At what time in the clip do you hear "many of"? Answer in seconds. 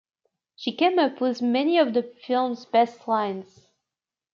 1.43-1.93